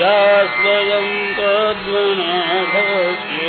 या 0.00 0.12
स्वयं 0.52 1.08
तद्वनाभस्य 1.38 3.48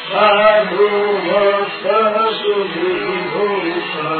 साधु 0.09 0.89
भक्तः 1.27 2.16
सुधीभूता 2.41 4.11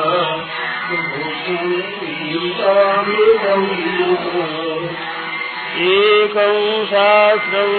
एकं 5.78 6.86
शास्त्रं 6.86 7.72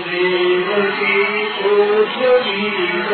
देवकी 0.00 1.44
पुत्रगीत। 1.44 3.12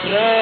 No. 0.10 0.39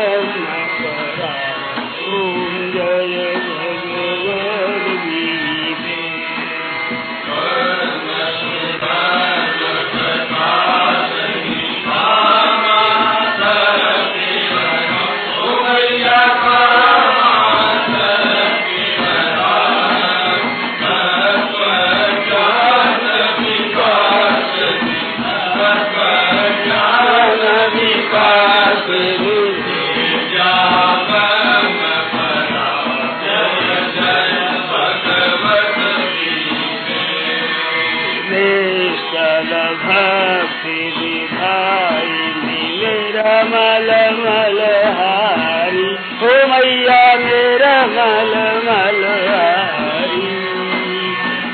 सकल 39.38 39.74
भक्ति 39.81 40.78
विधाई 40.98 42.13
मिले 42.45 42.94
रमल 43.16 43.89
मलहारी 44.19 45.84
ओ 46.28 46.31
मैया 46.51 47.01
मेरा 47.24 47.75
मल 47.94 48.34
मलहारी 48.68 50.34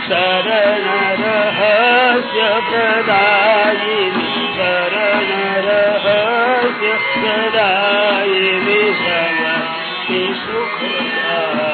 शरण 0.07 0.87
रहस्य 1.23 2.47
प्रदायिनी 2.69 4.47
शरण 4.57 5.27
रहस्य 5.67 6.95
प्रदायिनी 7.19 8.81
शव 9.03 9.43
सुखदायी 10.45 11.72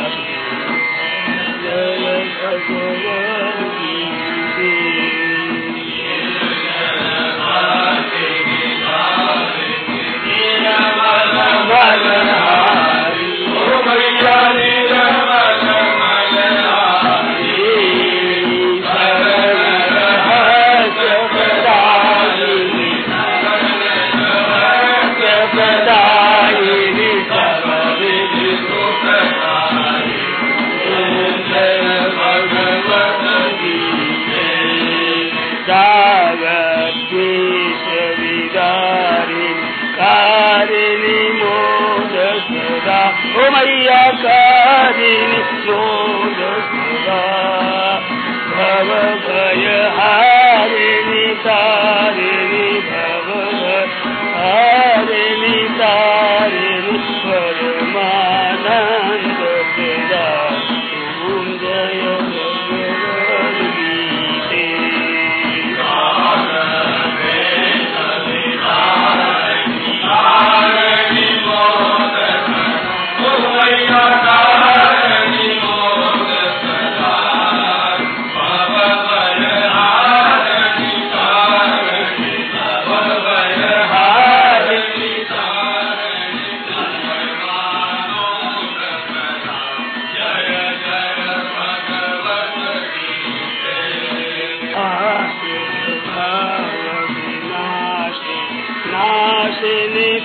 karinin 44.22 45.48
yolu 45.68 46.19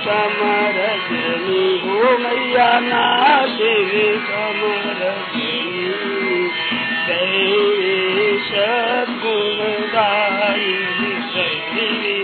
समर 0.05 0.77
जनी 1.09 1.67
हो 1.85 2.17
मैया 2.23 2.69
ना 2.87 3.05
शिव 3.55 3.93
समर 4.29 5.01
जनी 7.09 7.53
सदगुण 8.47 9.59
गायिनी 9.93 11.11
सही 11.33 12.23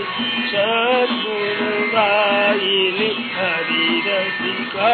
सदगुण 0.52 1.60
गायिनी 1.94 3.10
हरि 3.36 4.00
रसिका 4.06 4.92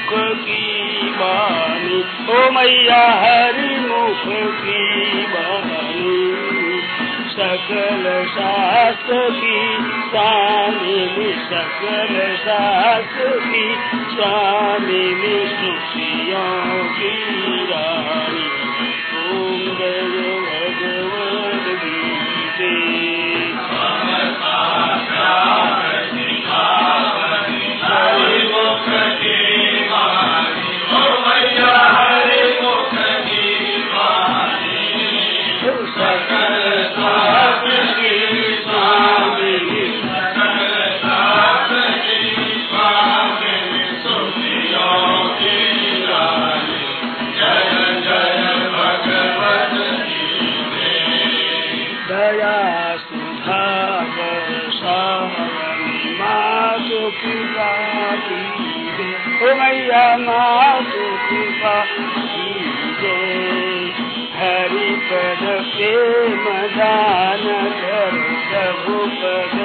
मुख 0.00 0.36
की 0.36 1.10
बानी। 1.10 2.00
ओ 2.32 2.50
मैया 2.50 3.08
हरि 3.08 3.80
मुख 3.80 4.22
की 4.60 5.26
बानी। 5.26 6.40
सकल 7.30 8.24
शास्त्र 8.28 9.30
की 9.30 9.76
स्वामी 10.10 11.32
सकल 11.32 12.36
शास्त्र 12.36 13.40
की 13.40 13.74
स्वामी 14.14 15.14
सुखियों 15.46 16.84
की 16.84 17.14
रानी। 17.64 18.50
ओम 19.30 19.76
कीजे 61.92 63.16
हरि 64.34 64.90
पद 65.06 65.42
प्रेम 65.70 66.44
दान 66.76 67.44
कर 67.80 68.14
प्रभु 68.50 68.98
पद 69.22 69.59